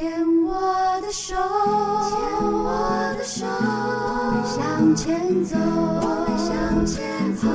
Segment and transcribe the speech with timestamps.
[0.00, 0.10] 牵
[0.46, 0.54] 我
[1.02, 7.46] 的手，牵我的手，我们向前走，我们向前走。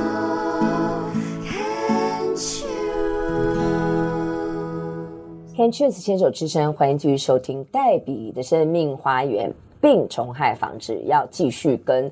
[5.56, 12.08] Can Choose 牵手之声，欢迎继续收听黛比的生命花园病虫害防治，要继续跟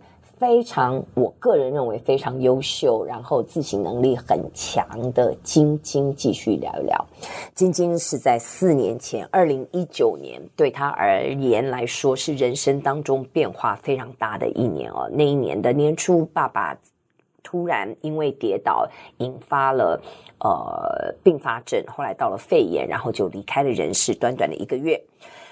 [0.47, 7.03] 非常我个人认为非常优秀，然后自省能力很强的晶晶继续聊一聊。
[7.55, 15.09] 晶晶是在四年前，二零一九年，对她而言来说是人生当中变化非常大的一年哦。
[15.11, 16.77] 那一年的年初，爸爸。
[17.45, 20.03] 突然因为跌倒引发了
[20.41, 25.01] 呃并发症，后来到了肺炎，然后就离开了人世，短短的一个月。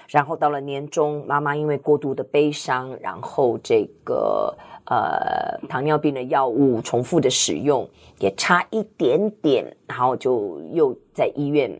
[0.09, 4.53] 然后到了年中，妈妈因为过度的悲伤，然后这个
[4.85, 7.87] 呃糖尿病的药物重复的使用，
[8.19, 11.79] 也差一点点，然后就又在医院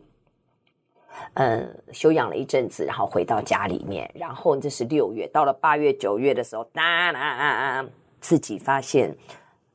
[1.34, 4.10] 嗯、休养了一阵子，然后回到家里面。
[4.14, 7.84] 然后这是六月，到了八月九月的时候，哒哒，
[8.20, 9.14] 自己发现。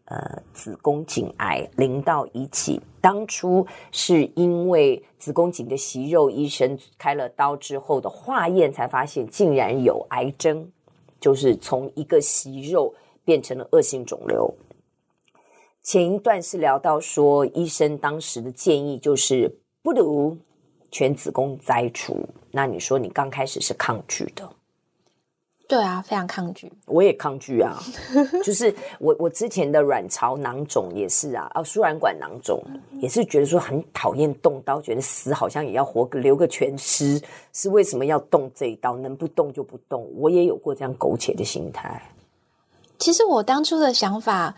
[0.10, 10.68] 呃，子宫颈癌零到一起，当初是因为子宫颈的息肉，医生开了刀之后的化验才发现竟然有癌症，
[11.20, 12.92] 就是从一个息肉
[13.24, 14.52] 变成了恶性肿瘤。
[15.84, 20.36] 前一段是聊到说，医生当时的建议就是不如
[20.90, 24.50] 全子宫摘除，那你说你刚开始是抗拒的？
[25.70, 26.72] 对啊，非常抗拒。
[26.88, 27.78] 我也抗拒啊，
[28.44, 32.60] 就是我我之前的卵巢囊肿也是啊，哦，输卵管囊肿
[32.94, 37.22] 也是觉得说很讨厌动刀，觉得死好像也要活个留个全尸，
[37.54, 38.98] 是为什么要动这一刀？
[38.98, 40.10] 能不动就不动。
[40.16, 42.02] 我也有过这样苟且的心态。
[42.98, 44.56] 其实我当初的想法。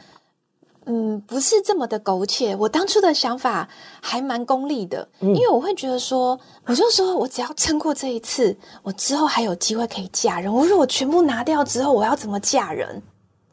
[0.93, 2.53] 嗯，不是这么的苟且。
[2.53, 3.69] 我当初的想法
[4.01, 10.53] 还蛮功利的，嗯，因为我会觉得说，我就说我只要撑过这一次，我之后还有机会可以嫁人。
[10.53, 13.01] 我说我全部拿掉之后，我要怎么嫁人？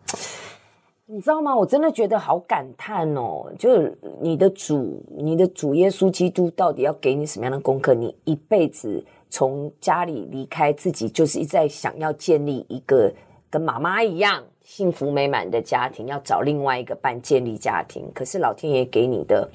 [1.11, 1.57] 你知道吗？
[1.57, 3.51] 我真的觉得好感叹哦！
[3.59, 7.95] 就是你的主，你的主耶稣基督到底要给你什么样的功课？
[7.95, 13.11] 你一辈子从家里离开自己，就是一再想要建立一个
[13.51, 14.45] 跟妈妈一样。
[14.65, 19.51] 幸福美满的家庭，要找另外一个伴建立家庭，可是老天爷给你的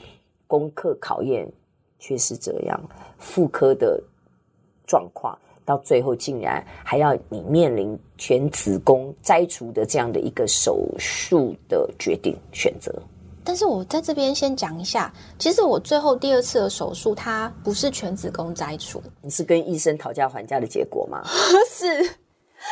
[0.48, 1.48] 功课考验
[2.00, 2.82] 却是这样，
[3.20, 4.02] 妇科的
[4.88, 12.92] 状况，到最后竟然还要你面临全子宫摘除的这样的一个手术的决定选择。
[13.44, 21.22] 但是我在这边先讲一下，其实我最后第二次的手术，它不是全子宫摘除，你是跟医生讨价还价的结果吗？
[21.70, 22.23] 是。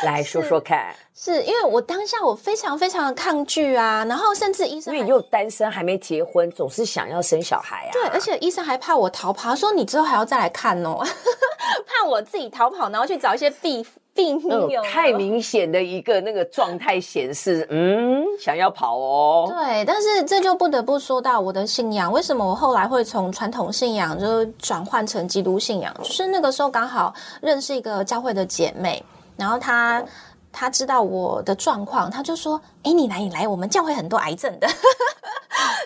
[0.04, 7.92] 来说说看，是，是因为我当下我非常非常的抗拒啊，然后甚至医生因为又单身还没结婚，总是想要生小孩啊。
[7.92, 10.98] 对，而且医生还怕我逃跑，他说你之后还要再来看哦，
[11.86, 14.84] 怕我自己逃跑，然后去找一些避避孕用。
[14.84, 19.46] 太明显的一个那个状态显示，嗯，想要跑哦。
[19.48, 25.94] 对，但是这就不得不说到我的信仰，为什么我后来会从传统信仰就转换成基督信仰？
[26.02, 29.02] 就是那个时候刚好认识一个教会的姐妹。
[29.36, 30.04] 然后他
[30.50, 34.68] 他知道我的状况，他就说：“哎，你来，你来，我们教会很多癌症的。”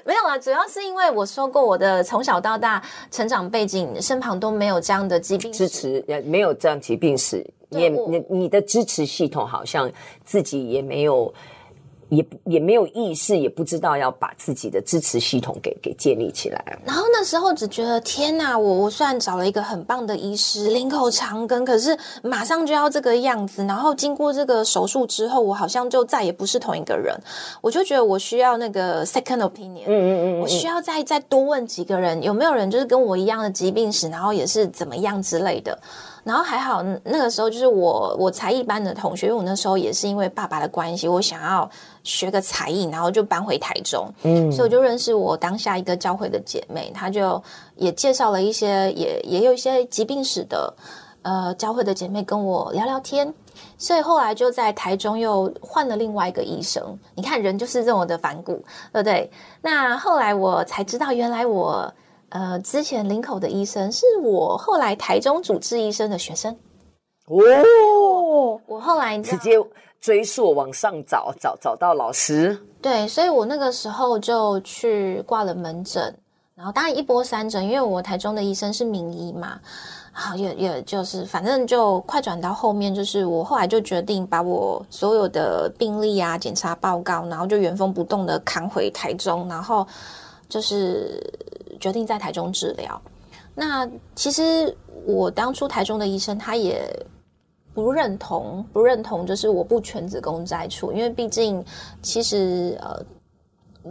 [0.04, 9.90] 没有啊，主要是因为我说过，我的从小到大成长背景身旁都没有这样的疾病支持，也没有这样疾病史，也你你的支持系统好像
[10.24, 11.32] 自己也没有。
[12.08, 16.78] 也也没有意识，也不知道要把自己的支持系统给给建立起来。
[16.84, 23.64] 然后那时候只觉得天哪，我我虽然找了一个很棒的医师，领口长根，可是马上就要这个样子。
[23.64, 27.14] 然后经过这个手术之后，我好像就再也不是同一个人。
[27.60, 35.76] 我就觉得我需要那个 second opinion，嗯嗯嗯，我需要再再多问几个人，有没有人就是跟我一样的疾病史，然后也是怎么样之类的。
[36.26, 41.70] 然后还好，那个时候就是我我才艺班的同学，因为我那时候也是因为爸爸的关系，我想要
[42.02, 47.40] 学个才艺，然后就搬回台中，嗯，所以我就认识我当下一个教会的姐妹，她就
[47.76, 50.74] 也介绍了一些，也也有一些疾病史的，
[51.22, 53.32] 呃，教会的姐妹跟我聊聊天，
[53.78, 56.98] 所以后来就在台中又换了另外一个医生。
[57.14, 59.30] 你看人就是这么的反骨，对不对？
[59.62, 61.94] 那后来我才知道，原来我。
[62.30, 66.52] 呃，之前林口的医生是我后来台中主治医生的学生
[67.26, 68.60] 哦。
[68.66, 69.52] 我后来直接
[70.00, 72.58] 追溯往上找，找找到老师。
[72.82, 76.12] 对，所以我那个时候就去挂了门诊，
[76.56, 79.60] 然后当然一波三折，因为我台中的医生是名医嘛，
[80.12, 89.86] 好也也就是反正就快转到后面，就是我后来就决定把我所有的病历啊、检查报告，然后就原封不动的扛回台中，然后
[90.48, 91.22] 就是。
[91.80, 93.00] 决定在台中治疗，
[93.54, 96.82] 那其实我当初台中的医生他也
[97.72, 101.64] 不认同，不认同就是我不全子宫摘除，因为毕竟
[102.02, 103.04] 其实呃。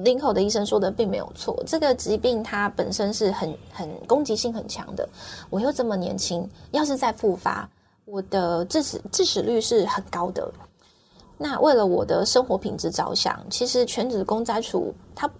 [0.03, 5.07] 林口的医生说的并没有错，这个疾病它本身是很很攻击性很强的。
[5.49, 7.69] 我又这么年轻，要是再复发，
[8.03, 10.51] 我的致死致死率是很高的。
[11.37, 15.31] 那为了我的生活品质着想，其实全子宫摘除它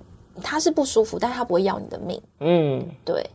[0.44, 2.22] 它是不舒服，但他不会要你的命。
[2.40, 3.26] 嗯，对。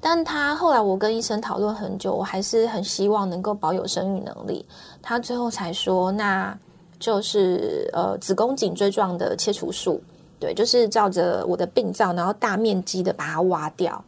[0.00, 4.66] 但他后来我跟医生讨论很久，我还是很希望能够保有生育能力。
[5.00, 6.58] 他最后才说，那
[6.98, 10.02] 就是呃子宫颈椎状的切除术。
[10.40, 14.04] 对，就是照着我的病灶，然后大面积的把它挖掉。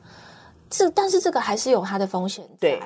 [0.69, 2.69] 这但是这个还是有它的风险在。
[2.69, 2.81] 对，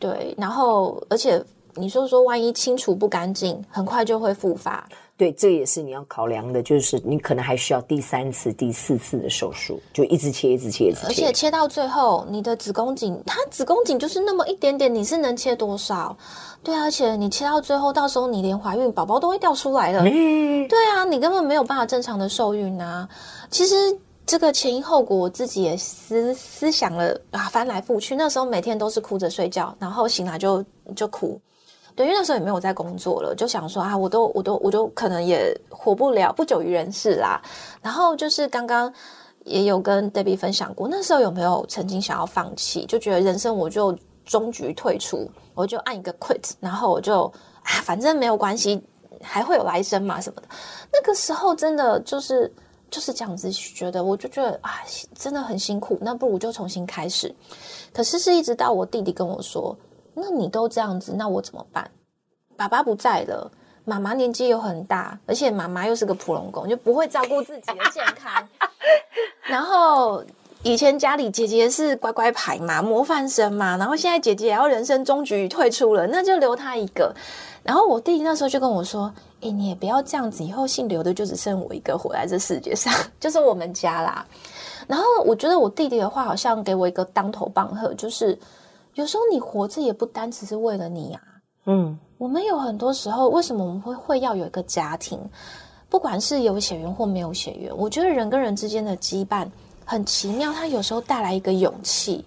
[0.00, 1.40] 对，然后而且
[1.76, 4.84] 你说说，万一清除不干净，很快就会复发。
[5.22, 11.06] 对，这也是你要考量的，就是你可能还需要第三次、第四次的手术，就一直切、一直切、一直切。
[11.06, 16.16] 而且切到最后，你的子宫颈，它子宫颈就是那么一点点，你是能切多少？
[16.64, 20.02] 对啊，而且你切到最后，到时候你连怀孕宝宝都会掉出来了。
[20.04, 23.08] 嗯，对啊，你根本没有办法正常的受孕啊。
[23.48, 23.76] 其实
[24.26, 30.64] 这个前因后果，我自己也思思想了啊，翻来覆去，那时候每天都是哭着睡觉，然后醒来就
[30.96, 31.40] 就哭。
[31.94, 37.40] 对，因为那时候也没有在工作了，就想说啊，我都我都我都可能也活不了，不久于人世啦。
[37.80, 38.92] 然后就是刚刚
[39.44, 45.30] 也有跟 Debbie 分享过，那时候有没有曾经想要放弃，就觉得人生我就终局退出。
[45.54, 47.30] 我就按一个 quit，然后我就
[47.62, 48.82] 啊，反正没有关系，
[49.20, 50.48] 还会有来生嘛什么的。
[50.90, 52.50] 那个时候真的就是
[52.90, 54.80] 就是这样子觉得，我就觉得啊，
[55.14, 57.34] 真的很辛苦，那不如就重新开始。
[57.92, 59.76] 可是是一直到我弟弟跟我说，
[60.14, 61.90] 那你都这样子，那我怎么办？
[62.56, 63.50] 爸爸不在了，
[63.84, 68.48] 妈妈年纪又很大，而且妈妈又是个普龙工，就不会照顾自己的健康，
[69.42, 70.22] 然后。
[70.64, 77.12] 以前家里姐姐是乖乖牌嘛，模范生嘛，然后现在姐姐也要人生终局退出了，那就留她一个。
[77.64, 79.12] 然后我弟弟那时候就跟我说
[79.42, 84.24] ：“哎、你也不要这样子，以后姓刘的就只剩我一个活在这世界上， 就是我们家啦。”
[84.86, 88.38] 然后我觉得我弟弟的话好像给我一个当头棒喝，就是
[88.94, 91.30] 有时候你活着也不单只是为了你呀、啊。
[91.66, 95.18] 嗯，我们有很多时候，为什么我们会会要有一个家庭？
[95.88, 99.48] 不管是有血缘或没有血缘，我觉得人跟人之间的羁绊。
[99.84, 102.24] 很奇妙，它有时候带来一个勇气，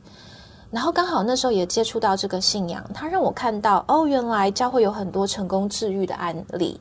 [0.70, 6.80] 然后刚好那时候也接触到这个信仰，它让我看到哦，原来教会有很多成功治愈的案例。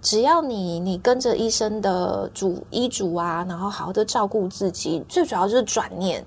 [0.00, 6.24] 只要你你跟着医生的主医嘱啊，然后好好的照顾自己，最主要就是转念，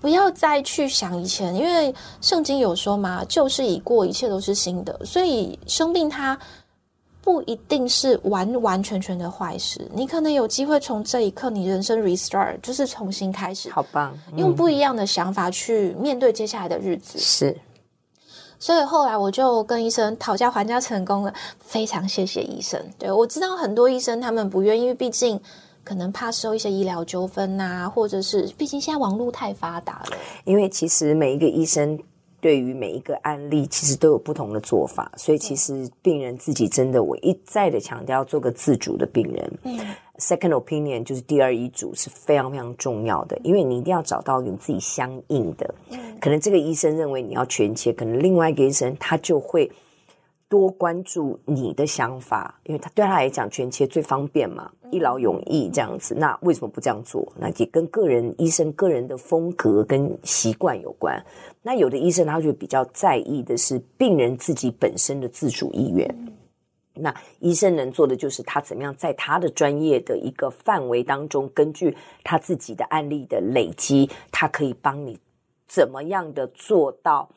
[0.00, 6.38] 不要再去想以前，因为圣经有说嘛，旧事已过，一切都是新的，所以生病它。
[7.22, 17.18] 不一定是完完全全的坏事，你可能有机会从这一刻，你人生 restart，就是重新开始，好棒，嗯、用不一样的想法去面对接下来的日子。
[17.18, 17.54] 是，
[18.58, 22.82] 所以后来我就跟医生讨价还价成功了，非常谢谢医生。
[22.98, 25.38] 对，我知道很多医生他们不愿意，因为毕竟
[25.84, 30.16] 可能怕收一些医疗纠纷啊，或者是毕竟现在网络太发达了。
[30.44, 31.98] 因为其实每一个医生。
[32.42, 39.58] 对于每一个案例，其实都有不同的做法，所以其实病人自己真的，我一再的强调，做个自主的病人。
[39.64, 39.78] 嗯
[40.16, 45.74] ，second opinion 就是第二医嘱是非常非常重要的，因为你一定要找到你自己相应的。
[45.90, 49.70] 嗯，可能这个医生认为你要全切，可能另外一个医生他就会。
[50.50, 56.12] 多关注你的想法，因为他对他来讲全切最方便嘛，一劳永逸这样子。
[56.12, 57.32] 那为什么不这样做？
[57.38, 61.24] 那也跟个人医生个人的风格跟习惯有关。
[61.62, 66.12] 那有的医生他就比较在意的是病人自己本身的自主意愿。
[66.94, 75.16] 那医生能做的就是他怎么样在他的专业的一个范围当中，根据他自己的案例的累积，他可以帮你
[75.68, 77.30] 怎么样的做到。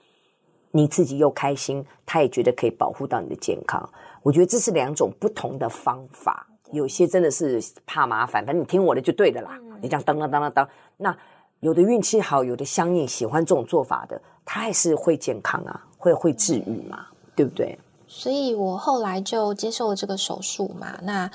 [0.75, 3.87] 你自己又开心，他也觉得可以保护到你的健康。
[4.23, 6.47] 我觉得这是两种不同的方法。
[6.71, 9.51] 有些真的是怕麻烦，反正你听我的就对的啦。
[9.61, 11.15] 嗯、你这样当当当当当，那
[11.59, 17.77] 有的运气好，有的相应喜欢这种做法的，他还是会健康啊，会会治愈嘛，嗯、对不对？
[18.07, 20.97] 所以我后来就接受了这个手术嘛。
[21.03, 21.29] 那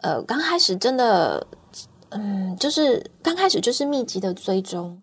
[0.00, 1.46] 呃，刚开始真的，
[2.08, 5.00] 嗯，就是刚开始就是密集的追踪。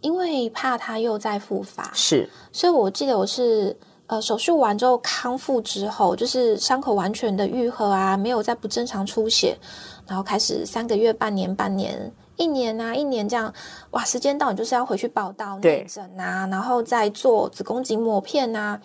[0.00, 3.76] 因为怕他又再复发，是，所以我记得我是
[4.06, 9.58] 呃手术完之后康复之后，就是伤口完全的愈合啊，没有再不正常出血，
[10.06, 13.52] 然后开始三个月、半年、半年、一年啊，一年这样，
[13.90, 18.80] 哇，时间到你就是要回去报到内诊啊，然后再做子宫颈抹片啊。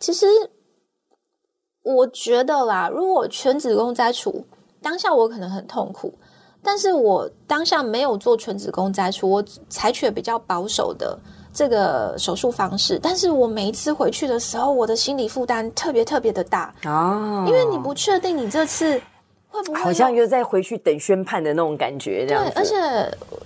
[0.00, 0.26] 其实
[1.82, 4.44] 我觉得啦，如果全子宫摘除，
[4.82, 6.18] 当下我可能很痛苦。
[6.66, 11.16] 但是我当下没有做全子宫摘除，我采取了比较保守的
[11.54, 19.00] 这个手术方式，但是我每一次回去的时候，我的心理负担特别特别的大哦，因为你不确定你这次
[19.48, 22.44] 会不会好像又在回去等宣判的那种感觉，这样。
[22.44, 22.74] 对，而且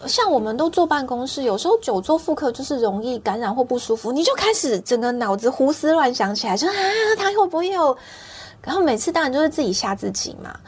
[0.08, 6.72] 像我们都坐办公室，有时候久坐妇科就是容易感染或不舒服，你就开始整个脑子胡思乱想起来，就啊，
[7.18, 7.96] 他会不会有？
[8.62, 10.58] 然后每次当然就是自己吓自己嘛。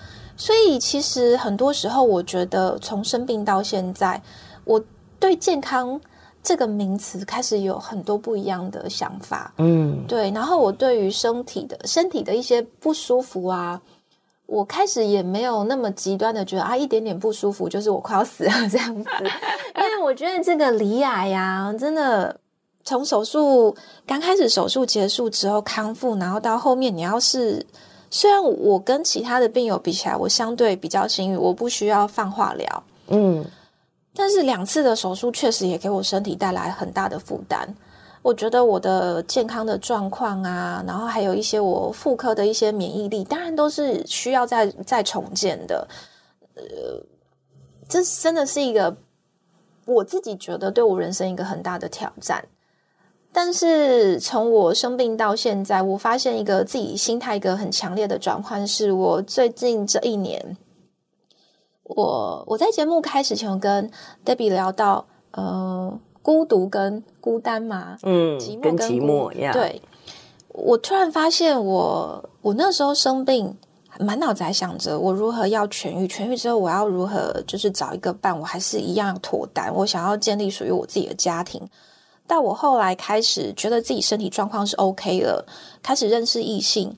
[0.42, 4.20] 所以其实很多时候，我觉得从生病到现在，
[4.64, 4.82] 我
[5.20, 6.00] 对健康。
[6.42, 10.28] 这个名词开始有很多不一样的想法，嗯，对。
[10.32, 13.80] 然后我对于身体的身体的一些不舒服啊，
[14.46, 19.10] 我开始也没有那么极端的觉得啊，一点点不舒服就是我快要死了这样子。
[19.76, 22.36] 因为我觉得这个离癌呀，真的
[22.82, 23.72] 从手术
[24.04, 27.64] 刚开始手术结束之后康复，然后到后面你要是，
[28.12, 33.44] 虽然我跟其他的病友比起来，我相对比较幸运，我不需要放化疗，嗯。
[34.14, 37.66] 但是两次的手术确实也给我身体带来很大的负担。
[38.20, 45.88] 我觉得我的健康的状况啊，然后还有一些我妇科的一些免疫力，当然都是需要再再重建的。
[46.54, 46.62] 呃，
[47.88, 48.94] 这真的是一个
[49.86, 52.44] 我自己觉得对我人生一个很大的挑战。
[53.32, 60.56] 但是从我生病到现在，我发现一个自己心态一个很强烈的转换，是我最近这一年。
[61.84, 63.90] 我我在节目开始前，我跟
[64.24, 69.52] Debbie 聊到，呃，孤独跟孤单嘛，嗯，寂寞跟寂寞，yeah.
[69.52, 69.80] 对，
[70.48, 73.56] 我突然发现我，我我那时候生病，
[73.98, 81.60] 满脑子还想着我如何要痊愈，痊愈之后我要如何就是找一个伴，我还是一样脱单，我想要建立属于我自己的家庭。
[82.32, 85.44] 到我后来开始觉得自己身体状况是 OK 了，
[85.82, 86.96] 开始认识异性。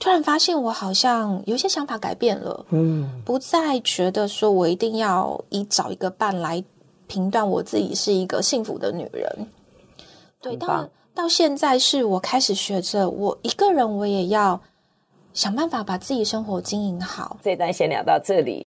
[0.00, 6.64] 突然发现，我好像有些想法改变了，嗯，不再觉得说我一定要以找一个伴来
[7.06, 9.46] 评断我自己是一个幸福的女人。
[10.40, 14.58] 对，到到现在是我开始学着，我一个人我也要
[15.34, 17.36] 想办法把自己生活经营好。
[17.42, 18.63] 这段先聊到这里。